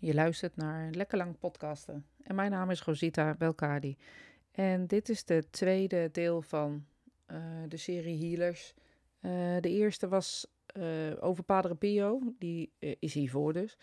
Je 0.00 0.14
luistert 0.14 0.56
naar 0.56 0.90
Lekker 0.90 1.18
Lang 1.18 1.38
Podcasten. 1.38 2.06
En 2.22 2.34
mijn 2.34 2.50
naam 2.50 2.70
is 2.70 2.82
Rosita 2.82 3.34
Belkadi. 3.34 3.96
En 4.50 4.86
dit 4.86 5.08
is 5.08 5.24
de 5.24 5.50
tweede 5.50 6.08
deel 6.12 6.42
van 6.42 6.84
uh, 7.26 7.38
de 7.68 7.76
serie 7.76 8.18
Healers. 8.18 8.74
Uh, 9.20 9.32
de 9.60 9.70
eerste 9.70 10.08
was 10.08 10.46
uh, 10.76 11.12
over 11.20 11.44
Padre 11.44 11.74
Pio, 11.74 12.34
die 12.38 12.72
is 12.78 13.14
hiervoor 13.14 13.52
dus. 13.52 13.78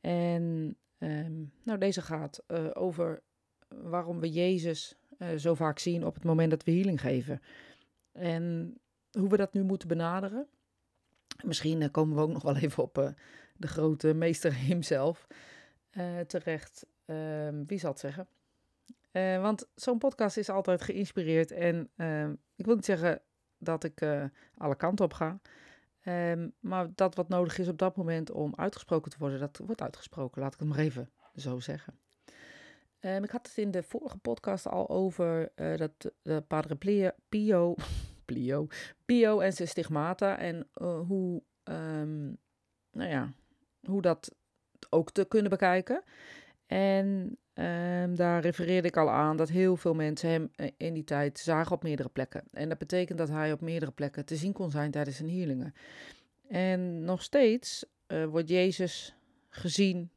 En 0.00 0.76
um, 0.98 1.52
nou, 1.62 1.78
deze 1.78 2.02
gaat 2.02 2.42
over 2.76 3.22
waarom 3.68 4.20
we 4.20 4.30
Jezus 4.30 4.96
zo 5.36 5.54
vaak 5.54 5.78
zien 5.78 6.04
op 6.04 6.14
het 6.14 6.24
moment 6.24 6.50
dat 6.50 6.64
we 6.64 6.72
healing 6.72 7.00
geven. 7.00 7.42
En 8.12 8.74
hoe 9.10 9.28
we 9.28 9.36
dat 9.36 9.52
nu 9.52 9.62
moeten 9.62 9.88
benaderen. 9.88 10.46
Misschien 11.44 11.90
komen 11.90 12.16
we 12.16 12.22
ook 12.22 12.32
nog 12.32 12.42
wel 12.42 12.56
even 12.56 12.82
op 12.82 13.14
de 13.56 13.66
grote 13.66 14.14
meester 14.14 14.56
hemzelf 14.68 15.26
uh, 15.92 16.20
terecht. 16.20 16.86
Uh, 17.06 17.48
wie 17.66 17.78
zal 17.78 17.90
het 17.90 18.00
zeggen? 18.00 18.28
Want 19.40 19.68
zo'n 19.74 19.98
podcast 19.98 20.36
is 20.36 20.48
altijd 20.48 20.82
geïnspireerd. 20.82 21.50
En 21.50 21.90
ehm, 21.96 22.34
ik 22.56 22.64
wil 22.64 22.74
niet 22.74 22.84
zeggen 22.84 23.20
dat 23.56 23.84
ik 23.84 24.00
eh, 24.00 24.24
alle 24.56 24.76
kanten 24.76 25.04
op 25.04 25.12
ga. 25.12 25.40
Ehm, 26.00 26.48
maar 26.60 26.88
dat 26.94 27.14
wat 27.14 27.28
nodig 27.28 27.58
is 27.58 27.68
op 27.68 27.78
dat 27.78 27.96
moment 27.96 28.30
om 28.30 28.52
uitgesproken 28.56 29.10
te 29.10 29.16
worden, 29.18 29.40
dat 29.40 29.60
wordt 29.64 29.82
uitgesproken. 29.82 30.42
Laat 30.42 30.54
ik 30.54 30.58
het 30.58 30.68
maar 30.68 30.78
even 30.78 31.10
zo 31.36 31.60
zeggen. 31.60 31.98
ik 33.00 33.30
had 33.30 33.46
het 33.46 33.56
in 33.56 33.70
de 33.70 33.82
vorige 33.82 34.18
podcast 34.18 34.66
al 34.66 34.88
over 34.88 35.52
dat 35.54 36.12
de 36.22 36.40
Padre 36.46 37.14
Pio, 37.28 37.74
Pio, 38.34 38.66
Pio 39.04 39.40
en 39.40 39.52
zijn 39.52 39.68
stigmata. 39.68 40.38
En 40.38 40.66
hoe, 41.06 41.42
nou 42.92 43.10
ja, 43.10 43.32
hoe 43.84 44.02
dat 44.02 44.34
ook 44.90 45.10
te 45.10 45.24
kunnen 45.24 45.50
bekijken. 45.50 46.02
En 46.66 47.36
um, 47.54 48.16
daar 48.16 48.40
refereerde 48.40 48.88
ik 48.88 48.96
al 48.96 49.10
aan 49.10 49.36
dat 49.36 49.48
heel 49.48 49.76
veel 49.76 49.94
mensen 49.94 50.30
hem 50.30 50.50
eh, 50.54 50.70
in 50.76 50.94
die 50.94 51.04
tijd 51.04 51.38
zagen 51.38 51.72
op 51.72 51.82
meerdere 51.82 52.08
plekken. 52.08 52.42
En 52.52 52.68
dat 52.68 52.78
betekent 52.78 53.18
dat 53.18 53.28
hij 53.28 53.52
op 53.52 53.60
meerdere 53.60 53.92
plekken 53.92 54.24
te 54.24 54.36
zien 54.36 54.52
kon 54.52 54.70
zijn 54.70 54.90
tijdens 54.90 55.16
zijn 55.16 55.30
healingen. 55.30 55.74
En 56.48 57.04
nog 57.04 57.22
steeds 57.22 57.84
uh, 58.08 58.24
wordt 58.24 58.48
Jezus 58.48 59.16
gezien 59.48 60.10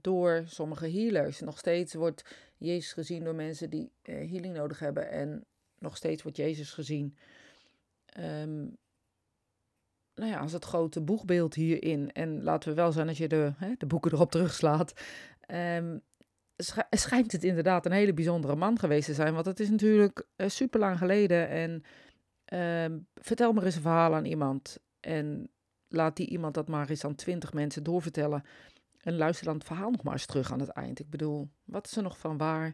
door 0.00 0.42
sommige 0.46 0.90
healers. 0.90 1.40
Nog 1.40 1.58
steeds 1.58 1.94
wordt 1.94 2.24
Jezus 2.56 2.92
gezien 2.92 3.24
door 3.24 3.34
mensen 3.34 3.70
die 3.70 3.92
healing 4.02 4.54
nodig 4.54 4.78
hebben. 4.78 5.10
En 5.10 5.44
nog 5.86 5.96
steeds 5.96 6.22
wordt 6.22 6.36
Jezus 6.36 6.72
gezien 6.72 7.16
um, 8.20 8.76
nou 10.14 10.30
ja, 10.30 10.38
als 10.38 10.52
het 10.52 10.64
grote 10.64 11.00
boegbeeld 11.00 11.54
hierin. 11.54 12.12
En 12.12 12.42
laten 12.42 12.68
we 12.68 12.74
wel 12.74 12.92
zijn, 12.92 13.08
als 13.08 13.18
je 13.18 13.28
de, 13.28 13.52
hè, 13.56 13.72
de 13.78 13.86
boeken 13.86 14.12
erop 14.12 14.30
terugslaat. 14.30 14.92
Um, 15.52 16.02
schijnt 16.90 17.32
het 17.32 17.44
inderdaad 17.44 17.86
een 17.86 17.92
hele 17.92 18.14
bijzondere 18.14 18.56
man 18.56 18.78
geweest 18.78 19.06
te 19.06 19.14
zijn. 19.14 19.34
Want 19.34 19.46
het 19.46 19.60
is 19.60 19.70
natuurlijk 19.70 20.26
uh, 20.36 20.48
super 20.48 20.80
lang 20.80 20.98
geleden. 20.98 21.48
En 21.48 21.82
uh, 22.52 22.98
vertel 23.14 23.52
maar 23.52 23.64
eens 23.64 23.74
een 23.74 23.82
verhaal 23.82 24.14
aan 24.14 24.24
iemand. 24.24 24.78
En 25.00 25.50
laat 25.88 26.16
die 26.16 26.28
iemand 26.28 26.54
dat 26.54 26.68
maar 26.68 26.90
eens 26.90 27.04
aan 27.04 27.14
twintig 27.14 27.52
mensen 27.52 27.82
doorvertellen. 27.82 28.44
En 29.00 29.16
luister 29.16 29.46
dan 29.46 29.54
het 29.54 29.64
verhaal 29.64 29.90
nog 29.90 30.02
maar 30.02 30.12
eens 30.12 30.26
terug 30.26 30.52
aan 30.52 30.60
het 30.60 30.68
eind. 30.68 30.98
Ik 30.98 31.10
bedoel, 31.10 31.48
wat 31.64 31.86
is 31.86 31.96
er 31.96 32.02
nog 32.02 32.18
van 32.18 32.36
waar? 32.36 32.72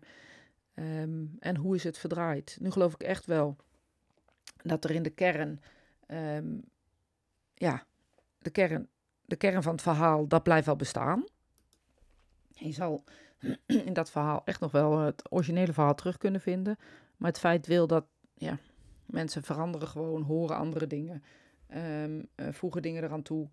Um, 0.75 1.37
en 1.39 1.57
hoe 1.57 1.75
is 1.75 1.85
het 1.85 1.99
verdraaid? 1.99 2.57
Nu 2.61 2.71
geloof 2.71 2.95
ik 2.95 3.03
echt 3.03 3.27
wel 3.27 3.57
dat 4.63 4.85
er 4.85 4.91
in 4.91 5.03
de 5.03 5.11
kern 5.11 5.61
um, 6.09 6.65
ja, 7.55 7.87
de 8.39 8.51
kern, 8.51 8.89
de 9.25 9.37
kern 9.37 9.63
van 9.63 9.73
het 9.73 9.83
verhaal, 9.83 10.27
dat 10.27 10.43
blijft 10.43 10.67
wel 10.67 10.77
bestaan. 10.77 11.25
Je 12.49 12.73
zal 12.73 13.05
in 13.87 13.93
dat 13.93 14.11
verhaal 14.11 14.43
echt 14.45 14.61
nog 14.61 14.73
wel 14.73 14.99
het 14.99 15.23
originele 15.31 15.73
verhaal 15.73 15.95
terug 15.95 16.19
kunnen 16.19 16.41
vinden. 16.41 16.77
Maar 17.17 17.31
het 17.31 17.39
feit 17.39 17.67
wil 17.67 17.87
dat 17.87 18.05
ja, 18.35 18.59
mensen 19.07 19.43
veranderen 19.43 19.89
gewoon, 19.89 20.23
horen 20.23 20.57
andere 20.57 20.87
dingen, 20.87 21.23
um, 21.75 22.29
uh, 22.37 22.53
voegen 22.53 22.83
dingen 22.83 23.05
eraan 23.05 23.23
toe. 23.23 23.49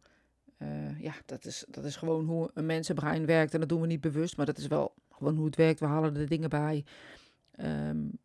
Uh, 0.58 1.00
ja, 1.00 1.14
dat 1.26 1.46
is, 1.46 1.66
dat 1.68 1.84
is 1.84 1.96
gewoon 1.96 2.26
hoe 2.26 2.52
een 2.54 2.66
mensenbrein 2.66 3.26
werkt. 3.26 3.54
En 3.54 3.60
dat 3.60 3.70
doen 3.70 3.82
we 3.82 3.88
niet 3.88 4.02
bewust, 4.02 4.38
maar 4.38 4.46
dat 4.46 4.58
is 4.58 4.68
wel 4.68 4.94
hoe 5.20 5.46
het 5.46 5.56
werkt. 5.56 5.80
We 5.80 5.86
halen 5.86 6.18
er 6.18 6.28
dingen 6.28 6.50
bij. 6.50 6.86
Um, 7.60 8.20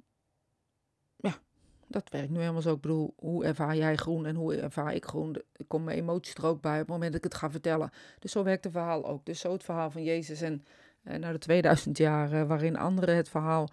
dat 1.94 2.10
werkt 2.10 2.30
nu 2.30 2.38
helemaal 2.38 2.62
zo. 2.62 2.74
Ik 2.74 2.80
bedoel, 2.80 3.14
hoe 3.16 3.44
ervaar 3.44 3.76
jij 3.76 3.96
groen 3.96 4.26
en 4.26 4.34
hoe 4.34 4.56
ervaar 4.56 4.94
ik 4.94 5.04
groen? 5.04 5.42
Ik 5.56 5.68
kom 5.68 5.84
mijn 5.84 5.98
emoties 5.98 6.34
er 6.34 6.46
ook 6.46 6.60
bij 6.60 6.72
op 6.72 6.78
het 6.78 6.88
moment 6.88 7.12
dat 7.12 7.24
ik 7.24 7.30
het 7.30 7.40
ga 7.40 7.50
vertellen. 7.50 7.90
Dus 8.18 8.32
zo 8.32 8.42
werkt 8.42 8.64
het 8.64 8.72
verhaal 8.72 9.06
ook. 9.06 9.24
Dus 9.24 9.40
zo 9.40 9.52
het 9.52 9.64
verhaal 9.64 9.90
van 9.90 10.02
Jezus 10.02 10.40
en 10.40 10.64
uh, 11.04 11.16
na 11.16 11.32
de 11.32 11.38
2000 11.38 11.98
jaar 11.98 12.46
waarin 12.46 12.76
anderen 12.76 13.16
het 13.16 13.28
verhaal 13.28 13.68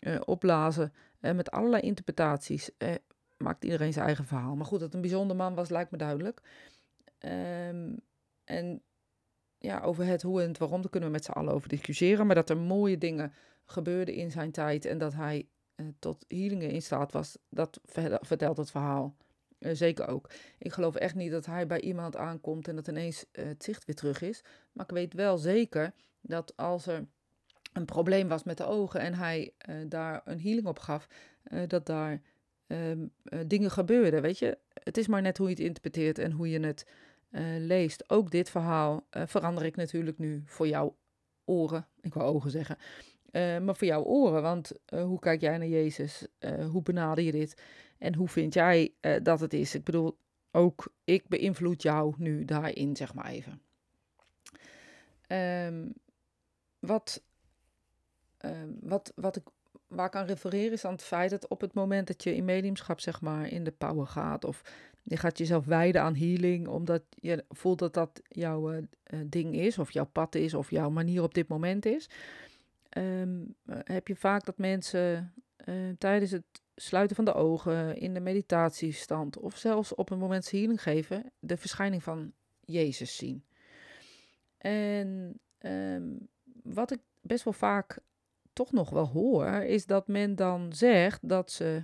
uh, 0.00 0.20
opblazen 0.24 0.92
met 1.20 1.50
allerlei 1.50 1.82
interpretaties. 1.82 2.70
maakt 3.36 3.64
iedereen 3.64 3.92
zijn 3.92 4.06
eigen 4.06 4.24
verhaal. 4.24 4.56
Maar 4.56 4.66
goed, 4.66 4.80
dat 4.80 4.94
een 4.94 5.00
bijzonder 5.00 5.36
man 5.36 5.54
was, 5.54 5.68
lijkt 5.68 5.90
me 5.90 5.98
duidelijk. 5.98 6.40
Um, 7.18 8.00
en 8.44 8.82
ja, 9.58 9.80
over 9.80 10.04
het 10.04 10.22
hoe 10.22 10.42
en 10.42 10.48
het 10.48 10.58
waarom, 10.58 10.80
daar 10.80 10.90
kunnen 10.90 11.08
we 11.08 11.14
met 11.14 11.24
z'n 11.24 11.30
allen 11.30 11.52
over 11.52 11.68
discussiëren. 11.68 12.26
Maar 12.26 12.34
dat 12.34 12.50
er 12.50 12.56
mooie 12.56 12.98
dingen 12.98 13.32
gebeurden 13.64 14.14
in 14.14 14.30
zijn 14.30 14.50
tijd 14.50 14.84
en 14.84 14.98
dat 14.98 15.14
hij 15.14 15.48
uh, 15.76 15.86
tot 15.98 16.24
healingen 16.28 16.70
in 16.70 16.82
staat 16.82 17.12
was, 17.12 17.38
dat 17.48 17.80
vertelt 18.20 18.56
het 18.56 18.70
verhaal. 18.70 19.16
Uh, 19.58 19.74
zeker 19.74 20.08
ook. 20.08 20.30
Ik 20.58 20.72
geloof 20.72 20.94
echt 20.94 21.14
niet 21.14 21.30
dat 21.30 21.46
hij 21.46 21.66
bij 21.66 21.80
iemand 21.80 22.16
aankomt 22.16 22.68
en 22.68 22.76
dat 22.76 22.88
ineens 22.88 23.24
uh, 23.32 23.44
het 23.44 23.64
zicht 23.64 23.84
weer 23.84 23.94
terug 23.94 24.22
is. 24.22 24.44
Maar 24.72 24.84
ik 24.84 24.94
weet 24.94 25.14
wel 25.14 25.38
zeker 25.38 25.92
dat 26.20 26.56
als 26.56 26.86
er 26.86 27.06
een 27.72 27.84
probleem 27.84 28.28
was 28.28 28.42
met 28.42 28.56
de 28.56 28.64
ogen 28.64 29.00
en 29.00 29.14
hij 29.14 29.52
daar 29.86 30.22
een 30.24 30.40
healing 30.40 30.66
op 30.66 30.78
gaf, 30.78 31.08
dat 31.66 31.86
daar 31.86 32.22
ehm, 32.66 33.06
dingen 33.46 33.70
gebeurden. 33.70 34.22
Weet 34.22 34.38
je, 34.38 34.58
het 34.72 34.96
is 34.96 35.06
maar 35.06 35.22
net 35.22 35.38
hoe 35.38 35.48
je 35.48 35.54
het 35.54 35.62
interpreteert 35.64 36.18
en 36.18 36.32
hoe 36.32 36.50
je 36.50 36.60
het 36.60 36.86
leest. 37.58 38.10
Ook 38.10 38.30
dit 38.30 38.50
verhaal 38.50 39.06
verander 39.10 39.64
ik 39.64 39.76
natuurlijk 39.76 40.18
nu 40.18 40.42
voor 40.46 40.68
jouw 40.68 40.96
oren. 41.44 41.86
Ik 42.00 42.14
wou 42.14 42.34
ogen 42.34 42.50
zeggen. 42.50 42.76
Uh, 43.32 43.58
maar 43.58 43.76
voor 43.76 43.86
jouw 43.86 44.02
oren, 44.02 44.42
want 44.42 44.72
hoe 44.90 45.18
kijk 45.18 45.40
jij 45.40 45.58
naar 45.58 45.66
Jezus? 45.66 46.26
Hoe 46.70 46.82
benader 46.82 47.24
je 47.24 47.32
dit? 47.32 47.62
En 47.98 48.14
hoe 48.14 48.28
vind 48.28 48.54
jij 48.54 48.94
dat 49.22 49.40
het 49.40 49.52
is? 49.52 49.74
Ik 49.74 49.84
bedoel, 49.84 50.18
ook 50.50 50.92
ik 51.04 51.28
beïnvloed 51.28 51.82
jou 51.82 52.14
nu 52.18 52.44
daarin, 52.44 52.96
zeg 52.96 53.14
maar 53.14 53.26
even. 53.26 53.60
Um, 55.28 55.92
wat, 56.78 57.22
um, 58.44 58.78
wat, 58.80 59.12
wat 59.14 59.36
ik, 59.36 59.42
waar 59.86 60.06
ik 60.06 60.14
aan 60.14 60.26
refereer 60.26 60.72
is 60.72 60.84
aan 60.84 60.92
het 60.92 61.02
feit 61.02 61.30
dat 61.30 61.48
op 61.48 61.60
het 61.60 61.74
moment 61.74 62.06
dat 62.06 62.22
je 62.22 62.34
in 62.34 62.44
mediumschap, 62.44 63.00
zeg 63.00 63.20
maar, 63.20 63.48
in 63.48 63.64
de 63.64 63.72
power 63.72 64.06
gaat, 64.06 64.44
of 64.44 64.62
je 65.08 65.16
gaat 65.16 65.38
jezelf 65.38 65.64
wijden 65.64 66.02
aan 66.02 66.16
healing, 66.16 66.68
omdat 66.68 67.02
je 67.10 67.44
voelt 67.48 67.78
dat 67.78 67.94
dat 67.94 68.22
jouw 68.28 68.80
ding 69.26 69.54
is, 69.54 69.78
of 69.78 69.90
jouw 69.90 70.08
pad 70.12 70.34
is, 70.34 70.54
of 70.54 70.70
jouw 70.70 70.90
manier 70.90 71.22
op 71.22 71.34
dit 71.34 71.48
moment 71.48 71.86
is 71.86 72.08
um, 72.96 73.54
heb 73.66 74.08
je 74.08 74.16
vaak 74.16 74.44
dat 74.44 74.58
mensen 74.58 75.34
tijdens 75.98 76.30
het 76.30 76.44
sluiten 76.74 77.16
van 77.16 77.24
de 77.24 77.34
ogen, 77.34 77.96
in 77.96 78.14
de 78.14 78.20
meditatiestand 78.20 79.38
of 79.38 79.56
zelfs 79.56 79.94
op 79.94 80.10
een 80.10 80.18
moment 80.18 80.50
healing 80.50 80.82
geven, 80.82 81.32
de 81.38 81.56
verschijning 81.56 82.02
van 82.02 82.32
Jezus 82.60 83.16
zien. 83.16 83.44
En 84.58 85.40
um, 85.58 86.28
wat 86.62 86.90
ik 86.90 87.00
best 87.20 87.44
wel 87.44 87.52
vaak 87.52 87.98
toch 88.52 88.72
nog 88.72 88.90
wel 88.90 89.06
hoor, 89.06 89.46
is 89.46 89.86
dat 89.86 90.08
men 90.08 90.34
dan 90.34 90.72
zegt 90.72 91.28
dat 91.28 91.50
ze 91.50 91.82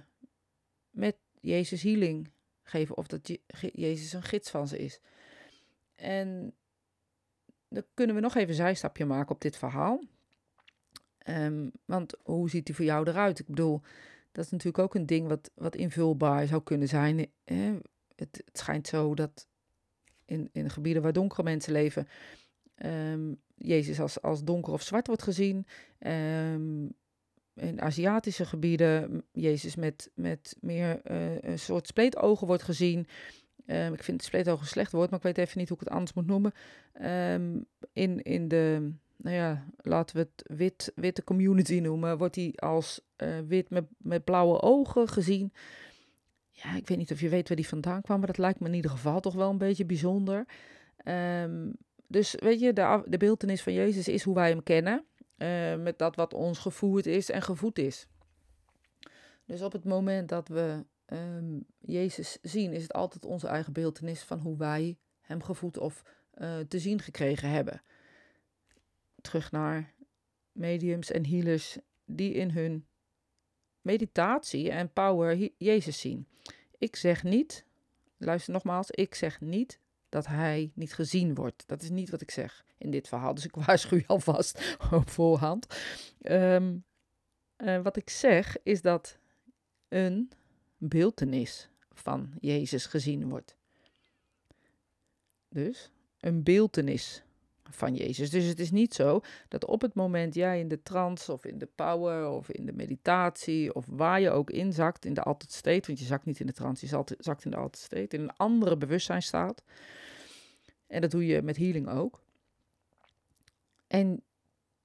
met 0.91 1.17
Jezus 1.41 1.83
healing 1.83 2.31
geven 2.63 2.97
of 2.97 3.07
dat 3.07 3.39
Jezus 3.73 4.13
een 4.13 4.23
gids 4.23 4.51
van 4.51 4.69
ze 4.69 4.79
is. 4.79 5.01
En 5.95 6.53
dan 7.69 7.85
kunnen 7.95 8.15
we 8.17 8.23
nog 8.23 8.35
even 8.35 8.49
een 8.49 8.55
zijstapje 8.55 9.05
maken 9.05 9.35
op 9.35 9.41
dit 9.41 9.57
verhaal. 9.57 10.01
Um, 11.29 11.73
want 11.85 12.15
hoe 12.23 12.51
ziet 12.51 12.67
die 12.67 12.75
voor 12.75 12.85
jou 12.85 13.09
eruit? 13.09 13.39
Ik 13.39 13.47
bedoel, 13.47 13.81
dat 14.33 14.45
is 14.45 14.51
natuurlijk 14.51 14.85
ook 14.85 14.95
een 14.95 15.07
ding 15.07 15.29
wat, 15.29 15.51
wat 15.55 15.77
invulbaar 15.77 16.47
zou 16.47 16.63
kunnen 16.63 16.89
zijn. 16.89 17.31
Hè? 17.45 17.79
Het, 18.17 18.45
schijnt 18.53 18.87
zo 18.87 19.15
dat 19.15 19.47
in, 20.25 20.49
in 20.53 20.71
gebieden 20.71 21.03
waar 21.03 21.13
donkere 21.13 21.43
mensen 21.43 21.73
leven, 21.73 22.09
um, 22.85 23.41
Jezus 23.55 24.01
als, 24.01 24.23
als 24.23 24.45
donker 24.45 24.73
of 24.73 24.83
zwart 24.83 25.07
wordt 25.07 25.23
gezien. 25.23 25.67
Um, 25.99 26.95
in 27.55 27.81
Aziatische 27.81 28.45
gebieden, 28.45 29.25
Jezus 29.33 29.77
met, 29.77 30.11
met 30.15 30.57
meer 30.61 31.01
uh, 31.11 31.41
een 31.41 31.59
soort 31.59 31.87
spleetogen 31.87 32.47
wordt 32.47 32.63
gezien. 32.63 33.07
Um, 33.67 33.93
ik 33.93 34.03
vind 34.03 34.23
spleetogen 34.23 34.61
een 34.61 34.67
slecht 34.67 34.93
woord, 34.93 35.11
maar 35.11 35.19
ik 35.19 35.25
weet 35.25 35.39
even 35.39 35.59
niet 35.59 35.69
hoe 35.69 35.79
ik 35.79 35.85
het 35.85 35.93
anders 35.93 36.13
moet 36.13 36.27
noemen. 36.27 36.53
Um, 37.03 37.67
in, 37.93 38.23
in 38.23 38.49
de 38.49 38.93
nou 39.17 39.37
ja, 39.37 39.67
laten 39.77 40.17
we 40.17 40.23
het 40.23 40.57
wit, 40.59 40.93
witte 40.95 41.25
community 41.25 41.79
noemen, 41.79 42.19
wordt 42.19 42.37
hij 42.37 42.53
als 42.57 43.01
uh, 43.17 43.29
wit 43.47 43.71
met, 43.71 43.85
met 43.99 44.25
blauwe 44.25 44.61
ogen 44.61 45.09
gezien. 45.09 45.53
Ja, 46.51 46.77
ik 46.77 46.89
weet 46.89 46.99
niet 46.99 47.13
of 47.13 47.21
je 47.21 47.29
weet 47.29 47.49
waar 47.49 47.57
die 47.57 47.69
vandaan 47.69 48.03
kwam, 48.03 48.19
maar 48.19 48.27
dat 48.27 48.39
lijkt 48.39 48.61
me 48.61 48.69
in 48.69 48.75
ieder 48.75 48.91
geval 48.91 49.21
toch 49.21 49.35
wel 49.35 49.51
een 49.51 49.59
beetje 49.59 49.85
bijzonder. 49.85 50.47
Um, 51.05 51.73
dus 52.07 52.35
weet 52.39 52.61
je, 52.61 52.73
de, 52.73 53.03
de 53.07 53.17
beeldenis 53.17 53.63
van 53.63 53.73
Jezus 53.73 54.09
is 54.09 54.23
hoe 54.23 54.35
wij 54.35 54.49
hem 54.49 54.63
kennen. 54.63 55.05
Uh, 55.43 55.75
met 55.75 55.99
dat 55.99 56.17
wat 56.17 56.35
ons 56.35 56.59
gevoerd 56.59 57.07
is 57.07 57.31
en 57.31 57.43
gevoed 57.43 57.79
is. 57.79 58.07
Dus 59.45 59.63
op 59.63 59.73
het 59.73 59.85
moment 59.85 60.29
dat 60.29 60.49
we 60.49 60.85
um, 61.07 61.67
Jezus 61.79 62.39
zien, 62.43 62.73
is 62.73 62.83
het 62.83 62.93
altijd 62.93 63.25
onze 63.25 63.47
eigen 63.47 63.73
beeldenis 63.73 64.23
van 64.23 64.39
hoe 64.39 64.57
wij 64.57 64.99
hem 65.21 65.43
gevoed 65.43 65.79
of 65.79 66.05
uh, 66.35 66.59
te 66.59 66.79
zien 66.79 67.01
gekregen 67.01 67.49
hebben. 67.49 67.83
Terug 69.21 69.51
naar 69.51 69.93
mediums 70.53 71.11
en 71.11 71.27
healers 71.27 71.79
die 72.05 72.33
in 72.33 72.51
hun 72.51 72.87
meditatie 73.81 74.71
en 74.71 74.93
power 74.93 75.51
Jezus 75.57 76.01
zien. 76.01 76.27
Ik 76.79 76.97
zeg 76.97 77.23
niet, 77.23 77.65
luister 78.17 78.53
nogmaals, 78.53 78.91
ik 78.91 79.15
zeg 79.15 79.41
niet 79.41 79.81
dat 80.13 80.27
hij 80.27 80.71
niet 80.75 80.95
gezien 80.95 81.35
wordt. 81.35 81.65
Dat 81.67 81.83
is 81.83 81.91
niet 81.91 82.11
wat 82.11 82.21
ik 82.21 82.31
zeg 82.31 82.65
in 82.79 82.91
dit 82.91 83.09
verhaal. 83.09 83.35
Dus 83.35 83.45
ik 83.45 83.55
waarschuw 83.55 83.97
je 83.97 84.07
alvast 84.07 84.77
op 84.91 85.11
voorhand. 85.11 85.67
Um, 86.23 86.85
uh, 87.57 87.83
wat 87.83 87.97
ik 87.97 88.11
zeg 88.11 88.57
is 88.63 88.83
dat 88.83 89.19
een 89.89 90.31
beeltenis 90.77 91.69
van 91.91 92.33
Jezus 92.41 92.87
gezien 92.87 93.29
wordt. 93.29 93.57
Dus 95.49 95.91
een 96.21 96.43
beeltenis 96.43 97.23
van 97.75 97.95
Jezus. 97.95 98.31
Dus 98.31 98.45
het 98.45 98.61
is 98.61 98.71
niet 98.71 98.95
zo 98.95 99.21
dat 99.49 99.65
op 99.65 99.81
het 99.81 99.95
moment 99.95 100.35
jij 100.35 100.61
in 100.61 100.69
de 100.69 100.83
trance 100.83 101.33
of 101.33 101.45
in 101.45 101.59
de 101.59 101.69
power 101.75 102.29
of 102.29 102.51
in 102.51 102.67
de 102.67 102.73
meditatie 102.73 103.75
of 103.75 103.87
waar 103.89 104.21
je 104.21 104.31
ook 104.31 104.51
inzakt, 104.51 105.05
in 105.05 105.15
de 105.15 105.23
altijd 105.23 105.53
state, 105.53 105.87
want 105.87 105.99
je 105.99 106.05
zakt 106.05 106.25
niet 106.25 106.41
in 106.41 106.47
de 106.47 106.53
trance, 106.53 106.87
je 106.87 107.15
zakt 107.19 107.45
in 107.45 107.51
de 107.51 107.57
altijd 107.57 107.85
state, 107.85 108.17
in 108.17 108.23
een 108.23 108.37
andere 108.37 108.77
bewustzijnstaat. 108.77 109.63
En 110.87 111.01
dat 111.01 111.11
doe 111.11 111.27
je 111.27 111.43
met 111.43 111.57
healing 111.57 111.89
ook. 111.89 112.23
En 113.87 114.23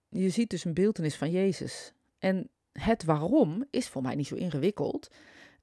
je 0.09 0.29
ziet 0.29 0.49
dus 0.49 0.65
een 0.65 0.73
beeldenis 0.73 1.15
van 1.15 1.31
Jezus. 1.31 1.93
En 2.19 2.49
het 2.71 3.03
waarom 3.03 3.65
is 3.69 3.87
voor 3.87 4.01
mij 4.01 4.15
niet 4.15 4.27
zo 4.27 4.35
ingewikkeld. 4.35 5.11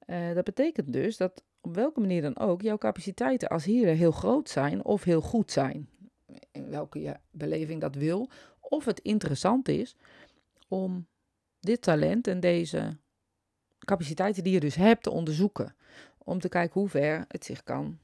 Uh, 0.07 0.33
dat 0.33 0.43
betekent 0.43 0.93
dus 0.93 1.17
dat 1.17 1.43
op 1.61 1.75
welke 1.75 1.99
manier 1.99 2.21
dan 2.21 2.37
ook 2.37 2.61
jouw 2.61 2.77
capaciteiten 2.77 3.49
als 3.49 3.65
hier 3.65 3.87
heel 3.87 4.11
groot 4.11 4.49
zijn 4.49 4.83
of 4.83 5.03
heel 5.03 5.21
goed 5.21 5.51
zijn. 5.51 5.89
In 6.51 6.69
welke 6.69 6.99
je 6.99 7.15
beleving 7.31 7.81
dat 7.81 7.95
wil. 7.95 8.29
Of 8.59 8.85
het 8.85 8.99
interessant 8.99 9.67
is 9.67 9.95
om 10.67 11.07
dit 11.59 11.81
talent 11.81 12.27
en 12.27 12.39
deze 12.39 12.97
capaciteiten 13.79 14.43
die 14.43 14.53
je 14.53 14.59
dus 14.59 14.75
hebt 14.75 15.03
te 15.03 15.09
onderzoeken. 15.09 15.75
Om 16.17 16.39
te 16.39 16.49
kijken 16.49 16.79
hoe 16.79 16.89
ver 16.89 17.25
het 17.27 17.45
zich 17.45 17.63
kan 17.63 17.99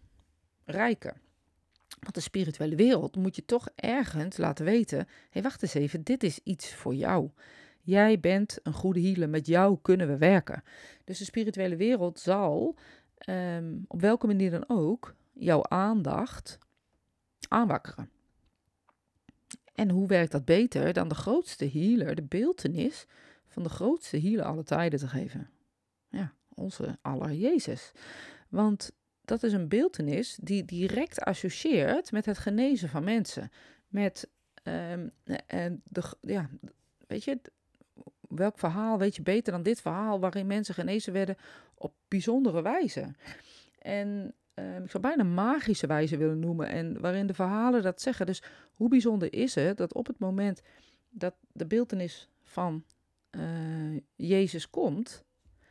rijken. 0.66 1.22
Want 2.00 2.16
de 2.16 2.22
spirituele 2.22 2.76
wereld 2.76 3.16
moet 3.16 3.36
je 3.36 3.46
toch 3.46 3.70
ergens 3.76 4.38
laten 4.38 4.66
weten: 4.66 4.98
hé, 4.98 5.06
hey, 5.30 5.42
wacht 5.42 5.62
eens 5.62 5.74
even, 5.74 6.04
dit 6.04 6.24
is 6.24 6.40
iets 6.44 6.74
voor 6.74 6.96
jou. 6.96 7.30
Jij 7.82 8.20
bent 8.20 8.60
een 8.64 8.74
goede 8.74 9.02
healer, 9.02 9.30
met 9.30 9.48
jou 9.48 9.78
kunnen 9.82 10.08
we 10.08 10.18
werken. 10.18 10.64
Dus 11.04 11.18
de 11.18 11.26
spirituele 11.26 11.76
wereld 11.76 12.20
zal, 12.20 12.76
ehm, 13.18 13.78
op 13.88 14.02
welke 14.02 14.28
manier 14.28 14.52
dan 14.52 14.64
ook, 14.68 15.16
jouw 15.34 15.64
aandacht 15.64 16.58
aanwakkeren. 17.48 18.10
En 19.82 19.90
hoe 19.90 20.08
werkt 20.08 20.32
dat 20.32 20.46
beter 20.46 20.94
dan 20.94 21.08
de 21.08 21.16
grootste 21.16 21.70
healer, 21.74 22.16
de 22.16 22.24
beeltenis 22.24 23.06
van 23.48 23.64
de 23.64 23.70
grootste 23.70 24.20
healer 24.20 24.46
alle 24.46 24.64
tijden 24.64 25.00
te 25.00 25.08
geven? 25.08 25.50
Ja, 26.10 26.34
onze 26.54 26.98
aller 27.02 27.34
Jezus. 27.34 27.92
Want 28.50 28.92
dat 29.22 29.44
is 29.44 29.54
een 29.54 29.68
beeltenis 29.68 30.38
die 30.42 30.66
direct 30.66 31.22
associeert 31.22 32.12
met 32.12 32.26
het 32.26 32.38
genezen 32.38 32.90
van 32.90 33.04
mensen. 33.04 33.52
Met 33.88 34.30
um, 34.64 35.12
de, 35.84 36.04
ja, 36.22 36.50
weet 37.08 37.24
je, 37.24 37.40
welk 38.22 38.60
verhaal 38.60 38.98
weet 38.98 39.16
je 39.16 39.22
beter 39.22 39.54
dan 39.54 39.64
dit 39.64 39.82
verhaal 39.82 40.20
waarin 40.20 40.48
mensen 40.48 40.74
genezen 40.74 41.14
werden 41.14 41.38
op 41.74 41.94
bijzondere 42.08 42.62
wijze. 42.62 43.12
En 43.80 44.34
ik 44.84 44.90
zou 44.90 45.04
bijna 45.04 45.24
magische 45.24 45.88
wijze 45.88 46.18
willen 46.18 46.40
noemen 46.40 46.68
en 46.68 47.00
waarin 47.00 47.28
de 47.28 47.34
verhalen 47.34 47.82
dat 47.82 48.02
zeggen. 48.02 48.26
Dus 48.26 48.44
hoe 48.74 48.90
bijzonder 48.90 49.34
is 49.34 49.56
het 49.56 49.78
dat 49.78 49.94
op 49.94 50.08
het 50.08 50.20
moment 50.20 50.62
dat 51.10 51.36
de 51.52 51.66
beeltenis 51.66 52.30
van 52.44 52.84
uh, 53.32 54.00
Jezus 54.16 54.70
komt, 54.70 55.24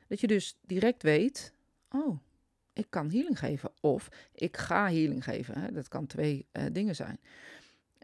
dat 0.06 0.20
je 0.20 0.26
dus 0.26 0.58
direct 0.66 1.02
weet, 1.02 1.54
oh, 1.90 2.18
ik 2.72 2.86
kan 2.88 3.10
healing 3.10 3.38
geven 3.38 3.70
of 3.80 4.08
ik 4.32 4.56
ga 4.56 4.84
healing 4.84 5.24
geven. 5.24 5.60
Hè? 5.60 5.72
Dat 5.72 5.88
kan 5.88 6.06
twee 6.06 6.46
uh, 6.52 6.64
dingen 6.72 6.94
zijn. 6.94 7.20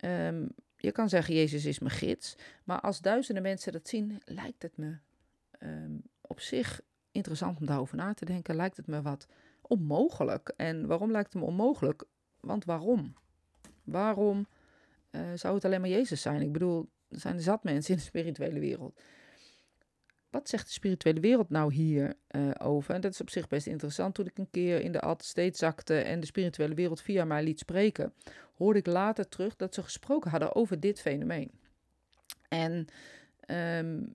Um, 0.05 0.49
je 0.77 0.93
kan 0.93 1.09
zeggen, 1.09 1.35
Jezus 1.35 1.65
is 1.65 1.79
mijn 1.79 1.95
gids. 1.95 2.37
Maar 2.65 2.81
als 2.81 3.01
duizenden 3.01 3.43
mensen 3.43 3.73
dat 3.73 3.89
zien, 3.89 4.23
lijkt 4.25 4.63
het 4.63 4.77
me 4.77 4.97
um, 5.59 6.03
op 6.21 6.41
zich 6.41 6.81
interessant 7.11 7.61
om 7.61 7.67
daarover 7.67 7.97
na 7.97 8.15
te 8.15 8.25
denken. 8.25 8.57
Lijkt 8.57 8.77
het 8.77 8.87
me 8.87 9.03
wat 9.03 9.27
onmogelijk. 9.69 10.53
En 10.57 10.87
waarom 10.87 11.11
lijkt 11.11 11.33
het 11.33 11.43
me 11.43 11.49
onmogelijk? 11.49 12.05
Want 12.41 12.65
waarom? 12.65 13.15
Waarom 13.85 14.47
uh, 15.11 15.21
zou 15.35 15.55
het 15.55 15.65
alleen 15.65 15.81
maar 15.81 15.91
Jezus 15.91 16.21
zijn? 16.21 16.41
Ik 16.41 16.53
bedoel, 16.53 16.89
er 17.09 17.21
zijn 17.21 17.41
zat 17.41 17.65
mensen 17.65 17.91
in 17.91 17.99
de 17.99 18.07
spirituele 18.07 18.61
wereld. 18.61 19.01
Wat 20.31 20.49
zegt 20.49 20.67
de 20.67 20.73
spirituele 20.73 21.21
wereld 21.21 21.51
nou 21.51 21.73
hier 21.73 22.15
uh, 22.31 22.51
over? 22.59 22.95
En 22.95 23.01
dat 23.01 23.13
is 23.13 23.21
op 23.21 23.31
zich 23.31 23.49
best 23.49 23.67
interessant. 23.67 24.15
Toen 24.15 24.27
ik 24.27 24.39
een 24.39 24.51
keer 24.51 24.81
in 24.81 24.93
de 24.93 25.01
alt 25.01 25.25
steeds 25.25 25.59
zakte 25.59 25.99
en 25.99 26.21
de 26.21 26.27
spirituele 26.27 26.75
wereld 26.75 27.01
via 27.01 27.25
mij 27.25 27.43
liet 27.43 27.59
spreken, 27.59 28.13
hoorde 28.55 28.79
ik 28.79 28.87
later 28.87 29.29
terug 29.29 29.57
dat 29.57 29.75
ze 29.75 29.83
gesproken 29.83 30.31
hadden 30.31 30.55
over 30.55 30.81
dit 30.81 31.01
fenomeen. 31.01 31.51
En 32.49 32.87
um, 33.79 34.15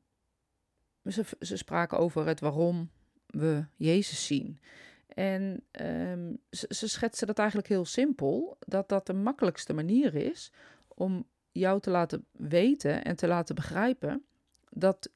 ze, 1.05 1.25
ze, 1.39 1.57
spraken 1.57 1.97
over 1.97 2.27
het 2.27 2.39
waarom 2.39 2.89
we 3.25 3.65
Jezus 3.75 4.25
zien. 4.25 4.59
En 5.13 5.63
um, 5.81 6.37
ze, 6.49 6.87
schetsen 6.87 7.27
dat 7.27 7.39
eigenlijk 7.39 7.67
heel 7.67 7.85
simpel, 7.85 8.57
dat 8.59 8.89
dat 8.89 9.05
de 9.05 9.13
makkelijkste 9.13 9.73
manier 9.73 10.15
is 10.15 10.51
om 10.87 11.27
jou 11.51 11.79
te 11.79 11.89
laten 11.89 12.25
weten 12.31 13.03
en 13.03 13.15
te 13.15 13.27
laten 13.27 13.55
begrijpen 13.55 14.25
dat 14.69 15.09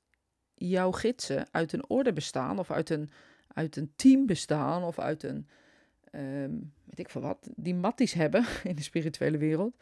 jouw 0.54 0.92
gidsen 0.92 1.48
uit 1.52 1.74
een 1.74 1.90
orde 1.90 2.14
bestaan 2.14 2.60
of 2.60 2.72
uit 2.72 2.90
een, 2.90 3.10
uit 3.48 3.76
een 3.76 3.92
team 3.96 4.26
bestaan 4.26 4.84
of 4.84 5.00
uit 5.00 5.24
een, 5.24 5.48
um, 6.12 6.74
weet 6.84 7.00
ik 7.00 7.10
veel 7.10 7.22
wat, 7.22 7.50
die 7.56 7.76
matties 7.76 8.14
hebben 8.14 8.46
in 8.64 8.76
de 8.76 8.84
spirituele 8.84 9.38
wereld, 9.38 9.76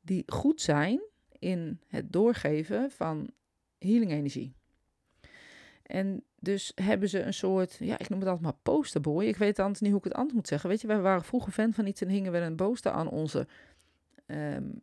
die 0.00 0.22
goed 0.26 0.60
zijn 0.60 1.00
in 1.38 1.80
het 1.86 2.12
doorgeven 2.12 2.90
van 2.90 3.30
healing 3.78 4.10
energie. 4.10 4.54
En 5.82 6.24
dus 6.42 6.72
hebben 6.74 7.08
ze 7.08 7.22
een 7.22 7.34
soort, 7.34 7.76
ja, 7.78 7.98
ik 7.98 8.08
noem 8.08 8.18
het 8.18 8.28
altijd 8.28 8.46
maar 8.46 8.60
posterboy. 8.62 9.24
Ik 9.24 9.36
weet 9.36 9.58
anders 9.58 9.80
niet 9.80 9.90
hoe 9.90 9.98
ik 9.98 10.04
het 10.04 10.14
anders 10.14 10.34
moet 10.34 10.48
zeggen. 10.48 10.68
Weet 10.68 10.80
je, 10.80 10.86
wij 10.86 11.00
waren 11.00 11.24
vroeger 11.24 11.52
fan 11.52 11.72
van 11.72 11.86
iets 11.86 12.00
en 12.00 12.08
hingen 12.08 12.32
we 12.32 12.38
een 12.38 12.56
poster 12.56 12.92
aan 12.92 13.08
onze, 13.08 13.46
um, 14.26 14.82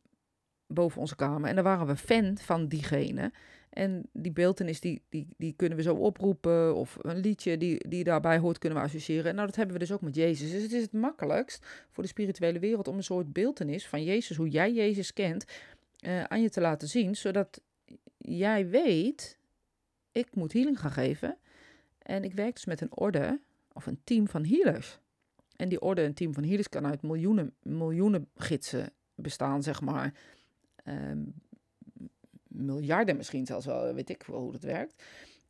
boven 0.67 1.01
onze 1.01 1.15
kamer. 1.15 1.49
En 1.49 1.55
dan 1.55 1.63
waren 1.63 1.87
we 1.87 1.95
fan 1.95 2.37
van 2.37 2.67
diegene. 2.67 3.31
En 3.69 4.09
die 4.13 4.31
beeldenis, 4.31 4.79
die, 4.79 5.01
die, 5.09 5.27
die 5.37 5.53
kunnen 5.55 5.77
we 5.77 5.83
zo 5.83 5.95
oproepen. 5.95 6.75
Of 6.75 6.97
een 7.01 7.17
liedje 7.17 7.57
die, 7.57 7.87
die 7.87 8.03
daarbij 8.03 8.37
hoort, 8.37 8.57
kunnen 8.57 8.79
we 8.79 8.85
associëren. 8.85 9.35
Nou, 9.35 9.47
dat 9.47 9.55
hebben 9.55 9.73
we 9.73 9.79
dus 9.79 9.91
ook 9.91 10.01
met 10.01 10.15
Jezus. 10.15 10.51
Dus 10.51 10.61
het 10.61 10.71
is 10.71 10.81
het 10.81 10.93
makkelijkst 10.93 11.65
voor 11.89 12.03
de 12.03 12.09
spirituele 12.09 12.59
wereld 12.59 12.87
om 12.87 12.97
een 12.97 13.03
soort 13.03 13.33
beeldenis 13.33 13.87
van 13.87 14.03
Jezus, 14.03 14.37
hoe 14.37 14.49
jij 14.49 14.73
Jezus 14.73 15.13
kent, 15.13 15.45
uh, 16.05 16.23
aan 16.23 16.41
je 16.41 16.49
te 16.49 16.61
laten 16.61 16.87
zien. 16.87 17.15
Zodat 17.15 17.61
jij 18.17 18.67
weet, 18.67 19.37
ik 20.11 20.35
moet 20.35 20.53
healing 20.53 20.79
gaan 20.79 20.91
geven. 20.91 21.37
En 22.09 22.23
ik 22.23 22.33
werk 22.33 22.53
dus 22.53 22.65
met 22.65 22.81
een 22.81 22.95
orde 22.95 23.39
of 23.73 23.85
een 23.85 23.99
team 24.03 24.27
van 24.27 24.45
healers. 24.45 24.99
En 25.55 25.69
die 25.69 25.81
orde, 25.81 26.01
een 26.01 26.13
team 26.13 26.33
van 26.33 26.43
healers, 26.43 26.69
kan 26.69 26.85
uit 26.85 27.01
miljoenen, 27.01 27.53
miljoenen 27.61 28.29
gidsen 28.35 28.91
bestaan, 29.15 29.63
zeg 29.63 29.81
maar. 29.81 30.13
Um, 30.83 31.33
miljarden 32.47 33.17
misschien 33.17 33.45
zelfs 33.45 33.65
wel, 33.65 33.93
weet 33.93 34.09
ik 34.09 34.23
wel 34.23 34.39
hoe 34.39 34.51
dat 34.51 34.63
werkt. 34.63 35.03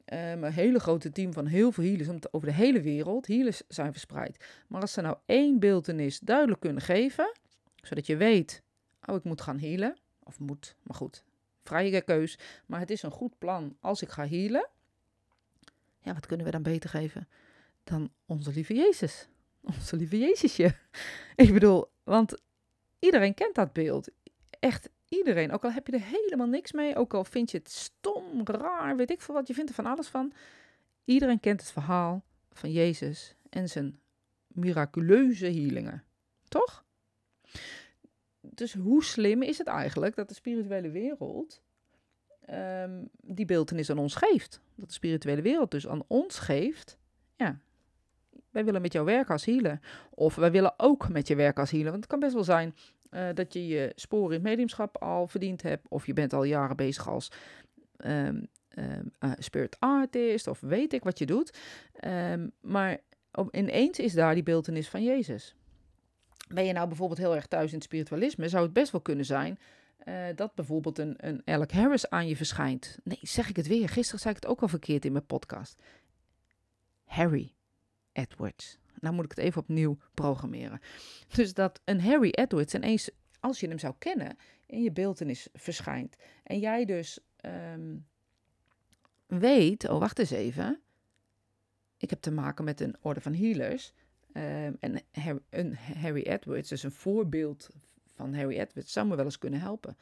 Um, 0.05 0.43
een 0.43 0.51
hele 0.51 0.79
grote 0.79 1.11
team 1.11 1.33
van 1.33 1.45
heel 1.45 1.71
veel 1.71 1.83
healers 1.83 2.31
over 2.31 2.47
de 2.47 2.53
hele 2.53 2.81
wereld. 2.81 3.27
Healers 3.27 3.61
zijn 3.67 3.91
verspreid. 3.91 4.45
Maar 4.67 4.81
als 4.81 4.93
ze 4.93 5.01
nou 5.01 5.17
één 5.25 5.59
beeldenis 5.59 6.19
duidelijk 6.19 6.59
kunnen 6.59 6.81
geven, 6.81 7.31
zodat 7.75 8.05
je 8.05 8.17
weet, 8.17 8.63
oh 9.05 9.15
ik 9.15 9.23
moet 9.23 9.41
gaan 9.41 9.59
healen. 9.59 9.97
Of 10.23 10.39
moet, 10.39 10.75
maar 10.83 10.95
goed, 10.95 11.23
vrije 11.63 12.01
keus. 12.01 12.39
Maar 12.65 12.79
het 12.79 12.89
is 12.89 13.03
een 13.03 13.11
goed 13.11 13.37
plan 13.37 13.77
als 13.79 14.01
ik 14.01 14.09
ga 14.09 14.27
healen. 14.27 14.69
Ja, 15.99 16.13
wat 16.13 16.25
kunnen 16.25 16.45
we 16.45 16.51
dan 16.51 16.63
beter 16.63 16.89
geven 16.89 17.27
dan 17.83 18.11
onze 18.25 18.51
lieve 18.51 18.73
Jezus? 18.73 19.27
Onze 19.61 19.95
lieve 19.95 20.17
Jezusje. 20.17 20.75
Ik 21.35 21.53
bedoel, 21.53 21.85
want 22.03 22.41
iedereen 22.99 23.33
kent 23.33 23.55
dat 23.55 23.73
beeld. 23.73 24.09
Echt 24.59 24.89
iedereen, 25.07 25.51
ook 25.51 25.63
al 25.63 25.71
heb 25.71 25.87
je 25.87 25.93
er 25.93 26.03
helemaal 26.03 26.47
niks 26.47 26.71
mee, 26.71 26.95
ook 26.95 27.13
al 27.13 27.23
vind 27.23 27.51
je 27.51 27.57
het 27.57 27.71
stom, 27.71 28.45
raar, 28.45 28.95
weet 28.95 29.11
ik 29.11 29.21
veel 29.21 29.35
wat, 29.35 29.47
je 29.47 29.53
vindt 29.53 29.69
er 29.69 29.75
van 29.75 29.85
alles 29.85 30.07
van. 30.07 30.33
Iedereen 31.05 31.39
kent 31.39 31.61
het 31.61 31.71
verhaal 31.71 32.23
van 32.51 32.71
Jezus 32.71 33.35
en 33.49 33.69
zijn 33.69 33.99
miraculeuze 34.47 35.45
healingen. 35.45 36.03
Toch? 36.47 36.85
dus 38.59 38.73
hoe 38.73 39.03
slim 39.03 39.41
is 39.41 39.57
het 39.57 39.67
eigenlijk 39.67 40.15
dat 40.15 40.27
de 40.27 40.33
spirituele 40.33 40.89
wereld 40.89 41.61
ehm, 42.49 43.03
die 43.21 43.45
beeldenis 43.45 43.89
aan 43.89 43.97
ons 43.97 44.15
geeft? 44.15 44.61
Dat 44.75 44.87
de 44.87 44.93
spirituele 44.93 45.41
wereld 45.41 45.71
dus 45.71 45.87
aan 45.87 46.03
ons 46.07 46.39
geeft. 46.39 46.97
Ja, 47.35 47.59
wij 48.49 48.65
willen 48.65 48.81
met 48.81 48.93
jou 48.93 49.05
werken 49.05 49.33
als 49.33 49.45
healer. 49.45 49.79
Of 50.09 50.35
wij 50.35 50.51
willen 50.51 50.73
ook 50.77 51.09
met 51.09 51.27
je 51.27 51.35
werken 51.35 51.61
als 51.61 51.71
healer. 51.71 51.91
Want 51.91 52.03
het 52.03 52.11
kan 52.11 52.19
best 52.19 52.33
wel 52.33 52.43
zijn 52.43 52.75
uh, 53.11 53.27
dat 53.33 53.53
je 53.53 53.67
je 53.67 53.91
sporen 53.95 54.27
in 54.27 54.33
het 54.33 54.43
mediumschap 54.43 54.97
al 54.97 55.27
verdiend 55.27 55.61
hebt. 55.61 55.87
Of 55.87 56.05
je 56.05 56.13
bent 56.13 56.33
al 56.33 56.43
jaren 56.43 56.75
bezig 56.75 57.07
als 57.07 57.31
um, 58.05 58.47
uh, 58.75 59.31
spirit 59.37 59.75
artist. 59.79 60.47
Of 60.47 60.59
weet 60.59 60.93
ik 60.93 61.03
wat 61.03 61.19
je 61.19 61.25
doet. 61.25 61.57
Maar 62.61 62.97
op, 63.31 63.55
ineens 63.55 63.99
is 63.99 64.13
daar 64.13 64.33
die 64.33 64.43
beeldenis 64.43 64.89
van 64.89 65.03
Jezus. 65.03 65.55
Ben 66.53 66.65
je 66.65 66.73
nou 66.73 66.87
bijvoorbeeld 66.87 67.19
heel 67.19 67.35
erg 67.35 67.47
thuis 67.47 67.69
in 67.69 67.75
het 67.75 67.83
spiritualisme, 67.83 68.49
zou 68.49 68.63
het 68.63 68.73
best 68.73 68.91
wel 68.91 69.01
kunnen 69.01 69.25
zijn 69.25 69.59
uh, 70.05 70.25
dat 70.35 70.55
bijvoorbeeld 70.55 70.97
een, 70.97 71.15
een 71.17 71.41
Alec 71.45 71.71
Harris 71.71 72.09
aan 72.09 72.27
je 72.27 72.35
verschijnt. 72.35 72.97
Nee, 73.03 73.19
zeg 73.21 73.49
ik 73.49 73.55
het 73.55 73.67
weer. 73.67 73.89
Gisteren 73.89 74.19
zei 74.19 74.35
ik 74.35 74.41
het 74.41 74.51
ook 74.51 74.61
al 74.61 74.67
verkeerd 74.67 75.05
in 75.05 75.11
mijn 75.11 75.25
podcast. 75.25 75.81
Harry 77.03 77.53
Edwards. 78.11 78.77
Nou 78.99 79.15
moet 79.15 79.23
ik 79.23 79.29
het 79.29 79.39
even 79.39 79.61
opnieuw 79.61 79.97
programmeren. 80.13 80.79
Dus 81.27 81.53
dat 81.53 81.81
een 81.85 82.01
Harry 82.01 82.29
Edwards 82.29 82.73
ineens, 82.73 83.09
als 83.39 83.59
je 83.59 83.67
hem 83.67 83.79
zou 83.79 83.95
kennen, 83.97 84.37
in 84.65 84.81
je 84.81 84.91
beeldenis 84.91 85.47
verschijnt. 85.53 86.15
En 86.43 86.59
jij 86.59 86.85
dus 86.85 87.19
um, 87.73 88.07
weet, 89.25 89.89
oh 89.89 89.99
wacht 89.99 90.19
eens 90.19 90.31
even. 90.31 90.81
Ik 91.97 92.09
heb 92.09 92.21
te 92.21 92.31
maken 92.31 92.65
met 92.65 92.81
een 92.81 92.95
orde 93.01 93.21
van 93.21 93.33
healers. 93.33 93.93
Um, 94.33 94.77
en 94.79 95.01
een 95.49 95.75
Harry 95.75 96.21
Edwards, 96.21 96.69
dus 96.69 96.83
een 96.83 96.91
voorbeeld 96.91 97.69
van 98.19 98.33
Harry 98.33 98.57
Edwards, 98.57 98.91
zou 98.91 99.07
me 99.07 99.15
wel 99.15 99.25
eens 99.25 99.37
kunnen 99.37 99.59
helpen. 99.59 99.97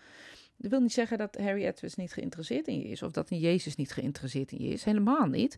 Dat 0.58 0.72
wil 0.72 0.80
niet 0.80 0.94
zeggen 0.94 1.18
dat 1.18 1.38
Harry 1.38 1.66
Edwards 1.66 1.96
niet 1.96 2.14
geïnteresseerd 2.14 2.68
in 2.68 2.80
je 2.80 2.88
is, 2.88 3.04
of 3.04 3.12
dat 3.12 3.30
een 3.30 3.40
Jezus 3.40 3.76
niet 3.76 3.92
geïnteresseerd 3.92 4.52
in 4.52 4.64
je 4.64 4.70
is. 4.70 4.84
Helemaal 4.84 5.26
niet. 5.26 5.58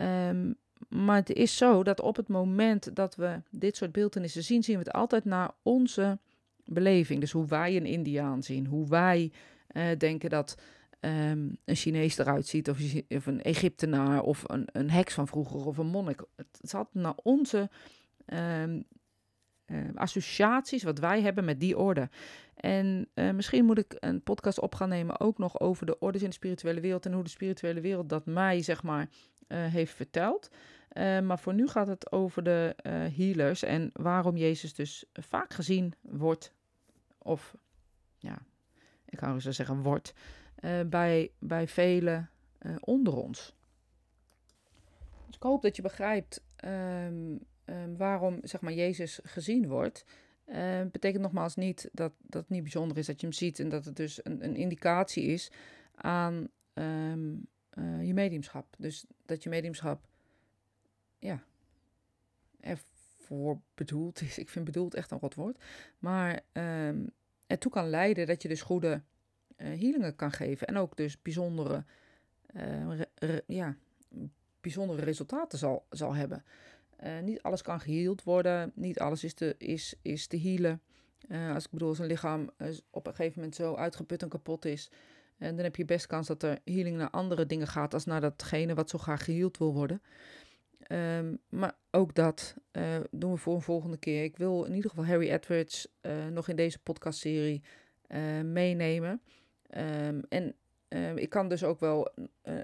Um, 0.00 0.56
maar 0.88 1.16
het 1.16 1.32
is 1.32 1.56
zo 1.56 1.82
dat 1.82 2.00
op 2.00 2.16
het 2.16 2.28
moment 2.28 2.96
dat 2.96 3.16
we 3.16 3.42
dit 3.50 3.76
soort 3.76 3.92
beeldenissen 3.92 4.44
zien, 4.44 4.62
zien 4.62 4.78
we 4.78 4.82
het 4.82 4.92
altijd 4.92 5.24
naar 5.24 5.50
onze 5.62 6.18
beleving. 6.64 7.20
Dus 7.20 7.32
hoe 7.32 7.46
wij 7.46 7.76
een 7.76 7.86
Indiaan 7.86 8.42
zien, 8.42 8.66
hoe 8.66 8.88
wij 8.88 9.32
uh, 9.72 9.84
denken 9.98 10.30
dat 10.30 10.56
um, 11.00 11.58
een 11.64 11.76
Chinees 11.76 12.18
eruit 12.18 12.46
ziet, 12.46 12.68
of, 12.70 12.78
of, 13.08 13.26
een 13.26 13.42
Egyptenaar, 13.42 14.22
of 14.22 14.42
een, 14.46 14.68
een 14.72 14.90
heks 14.90 15.14
van 15.14 15.28
vroeger, 15.28 15.66
of 15.66 15.78
een 15.78 15.86
monnik. 15.86 16.24
Het, 16.36 16.60
zat 16.62 16.88
naar 16.92 17.14
onze 17.22 17.70
uh, 18.26 18.62
associaties, 19.94 20.82
wat 20.82 20.98
wij 20.98 21.22
hebben 21.22 21.44
met 21.44 21.60
die 21.60 21.78
orde. 21.78 22.08
En 22.54 23.08
uh, 23.14 23.30
misschien 23.30 23.64
moet 23.64 23.78
ik 23.78 23.96
een 23.98 24.22
podcast 24.22 24.60
op 24.60 24.74
gaan 24.74 24.88
nemen 24.88 25.20
ook 25.20 25.38
nog 25.38 25.60
over 25.60 25.86
de 25.86 25.98
orders 25.98 26.22
in 26.22 26.28
de 26.28 26.34
spirituele 26.34 26.80
wereld 26.80 27.06
en 27.06 27.12
hoe 27.12 27.22
de 27.22 27.30
spirituele 27.30 27.80
wereld 27.80 28.08
dat 28.08 28.26
mij, 28.26 28.62
zeg 28.62 28.82
maar, 28.82 29.08
uh, 29.48 29.66
heeft 29.66 29.94
verteld. 29.94 30.50
Maar 30.94 31.38
voor 31.38 31.54
nu 31.54 31.68
gaat 31.68 31.86
het 31.86 32.12
over 32.12 32.42
de 32.42 32.74
healers 33.16 33.62
en 33.62 33.90
waarom 33.92 34.36
Jezus 34.36 34.74
dus 34.74 35.04
vaak 35.12 35.52
gezien 35.52 35.94
wordt, 36.00 36.54
of 37.18 37.56
ja, 38.18 38.38
ik 39.04 39.18
zou 39.18 39.40
zo 39.40 39.50
zeggen 39.50 39.82
wordt, 39.82 40.14
bij, 40.86 41.30
bij 41.38 41.68
velen 41.68 42.30
onder 42.80 43.16
ons. 43.16 43.54
Dus 45.26 45.36
ik 45.36 45.42
hoop 45.42 45.62
dat 45.62 45.76
je 45.76 45.82
begrijpt 45.82 46.44
um, 46.64 47.40
um, 47.70 47.96
waarom 47.96 48.38
zeg 48.42 48.60
maar, 48.60 48.72
Jezus 48.72 49.20
gezien 49.22 49.68
wordt. 49.68 50.04
Uh, 50.46 50.80
betekent 50.90 51.22
nogmaals 51.22 51.56
niet 51.56 51.88
dat, 51.92 52.12
dat 52.22 52.42
het 52.42 52.50
niet 52.50 52.62
bijzonder 52.62 52.98
is 52.98 53.06
dat 53.06 53.20
je 53.20 53.26
hem 53.26 53.36
ziet 53.36 53.58
en 53.58 53.68
dat 53.68 53.84
het 53.84 53.96
dus 53.96 54.24
een, 54.24 54.44
een 54.44 54.56
indicatie 54.56 55.24
is 55.24 55.50
aan 55.94 56.48
um, 56.74 57.46
uh, 57.74 58.06
je 58.06 58.14
mediumschap. 58.14 58.74
Dus 58.78 59.04
dat 59.26 59.42
je 59.42 59.48
mediumschap, 59.48 60.06
ja, 61.18 61.42
ervoor 62.60 63.60
bedoeld 63.74 64.20
is. 64.20 64.38
Ik 64.38 64.48
vind 64.48 64.64
bedoeld 64.64 64.94
echt 64.94 65.10
een 65.10 65.18
rot 65.18 65.34
woord. 65.34 65.62
Maar 65.98 66.40
um, 66.52 67.10
ertoe 67.46 67.72
kan 67.72 67.88
leiden 67.88 68.26
dat 68.26 68.42
je 68.42 68.48
dus 68.48 68.62
goede 68.62 69.02
uh, 69.56 69.66
healingen 69.66 70.16
kan 70.16 70.32
geven. 70.32 70.66
En 70.66 70.76
ook 70.76 70.96
dus 70.96 71.22
bijzondere, 71.22 71.84
re, 72.52 73.08
re, 73.14 73.42
ja, 73.46 73.76
bijzondere 74.60 75.02
resultaten 75.02 75.58
zal, 75.58 75.86
zal 75.90 76.14
hebben. 76.14 76.44
Uh, 77.04 77.20
niet 77.20 77.42
alles 77.42 77.62
kan 77.62 77.80
geheeld 77.80 78.22
worden. 78.22 78.72
Niet 78.74 78.98
alles 78.98 79.24
is 79.24 79.34
te, 79.34 79.54
is, 79.58 79.94
is 80.02 80.26
te 80.26 80.40
healen. 80.40 80.80
Uh, 81.28 81.54
als 81.54 81.64
ik 81.64 81.70
bedoel, 81.70 81.88
als 81.88 81.98
een 81.98 82.06
lichaam 82.06 82.50
op 82.90 83.06
een 83.06 83.14
gegeven 83.14 83.38
moment 83.38 83.54
zo 83.54 83.74
uitgeput 83.74 84.22
en 84.22 84.28
kapot 84.28 84.64
is, 84.64 84.90
en 85.38 85.54
dan 85.54 85.64
heb 85.64 85.76
je 85.76 85.84
best 85.84 86.06
kans 86.06 86.26
dat 86.26 86.42
er 86.42 86.58
healing 86.64 86.96
naar 86.96 87.10
andere 87.10 87.46
dingen 87.46 87.66
gaat 87.66 87.94
als 87.94 88.04
naar 88.04 88.20
datgene 88.20 88.74
wat 88.74 88.90
zo 88.90 88.98
graag 88.98 89.24
geheeld 89.24 89.58
wil 89.58 89.74
worden. 89.74 90.02
Um, 90.92 91.38
maar 91.48 91.74
ook 91.90 92.14
dat 92.14 92.54
doen 93.10 93.32
we 93.32 93.36
voor 93.36 93.54
een 93.54 93.60
volgende 93.62 93.96
keer. 93.96 94.24
Ik 94.24 94.36
wil 94.36 94.64
in 94.64 94.74
ieder 94.74 94.90
geval 94.90 95.06
Harry 95.06 95.30
Edwards 95.30 95.88
nog 96.30 96.48
in 96.48 96.56
deze 96.56 96.78
podcastserie 96.78 97.62
uh, 98.08 98.40
meenemen. 98.40 99.20
Um, 99.76 100.22
en 100.28 100.54
ik 101.14 101.28
kan 101.28 101.48
dus 101.48 101.64
ook 101.64 101.80
wel 101.80 102.12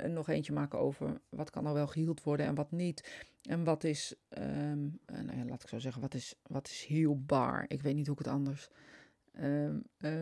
nog 0.08 0.28
eentje 0.28 0.52
maken 0.52 0.78
over 0.78 1.20
wat 1.28 1.50
kan 1.50 1.66
er 1.66 1.72
wel 1.72 1.86
geheeld 1.86 2.22
worden 2.22 2.46
en 2.46 2.54
wat 2.54 2.70
niet. 2.70 3.26
En 3.42 3.64
wat 3.64 3.84
is, 3.84 4.14
um, 4.38 4.98
nou 5.06 5.38
ja, 5.38 5.44
laat 5.44 5.62
ik 5.62 5.68
zo 5.68 5.78
zeggen, 5.78 6.02
wat 6.02 6.14
is, 6.14 6.34
wat 6.42 6.68
is 6.68 6.84
healbaar? 6.88 7.64
Ik 7.68 7.82
weet 7.82 7.94
niet 7.94 8.06
hoe 8.06 8.18
ik 8.18 8.24
het 8.24 8.34
anders 8.34 8.68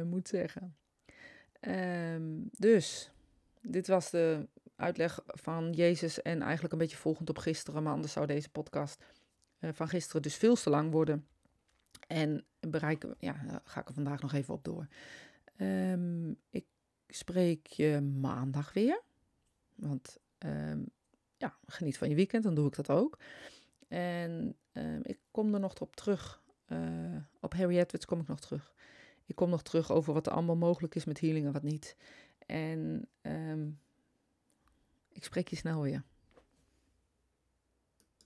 moet 0.04 0.28
zeggen. 0.28 0.76
Dus, 2.50 3.10
dit 3.60 3.86
was 3.86 4.10
de 4.10 4.48
uitleg 4.76 5.20
van 5.26 5.72
Jezus 5.72 6.22
en 6.22 6.42
eigenlijk 6.42 6.72
een 6.72 6.78
beetje 6.78 6.96
volgend 6.96 7.28
op 7.28 7.38
gisteren, 7.38 7.82
maar 7.82 7.92
anders 7.92 8.12
zou 8.12 8.26
deze 8.26 8.50
podcast 8.50 9.04
van 9.60 9.88
gisteren 9.88 10.22
dus 10.22 10.36
veel 10.36 10.54
te 10.54 10.70
lang 10.70 10.90
worden. 10.90 11.26
En 12.06 12.44
bereiken, 12.60 13.14
ja, 13.18 13.44
daar 13.46 13.60
ga 13.64 13.80
ik 13.80 13.88
er 13.88 13.94
vandaag 13.94 14.20
nog 14.20 14.32
even 14.32 14.54
op 14.54 14.64
door. 14.64 14.88
Ik 16.50 16.64
spreek 17.14 17.66
je 17.66 18.00
maandag 18.00 18.72
weer, 18.72 19.02
want 19.74 20.18
um, 20.38 20.86
ja, 21.36 21.56
geniet 21.66 21.98
van 21.98 22.08
je 22.08 22.14
weekend, 22.14 22.44
dan 22.44 22.54
doe 22.54 22.66
ik 22.66 22.74
dat 22.74 22.90
ook. 22.90 23.18
En 23.88 24.56
ik 25.02 25.18
kom 25.30 25.54
er 25.54 25.60
nog 25.60 25.80
op 25.80 25.96
terug, 25.96 26.42
uh, 26.68 27.16
op 27.40 27.54
Harry 27.54 27.78
Edwards 27.78 28.06
kom 28.06 28.20
ik 28.20 28.26
nog 28.26 28.40
terug. 28.40 28.74
Ik 29.26 29.36
kom 29.36 29.50
nog 29.50 29.62
terug 29.62 29.90
over 29.90 30.12
wat 30.12 30.26
er 30.26 30.32
allemaal 30.32 30.56
mogelijk 30.56 30.94
is 30.94 31.04
met 31.04 31.20
healing 31.20 31.46
en 31.46 31.52
wat 31.52 31.62
niet. 31.62 31.96
En 32.46 33.08
um, 33.22 33.80
ik 35.08 35.24
spreek 35.24 35.48
je 35.48 35.56
snel 35.56 35.82
weer. 35.82 36.02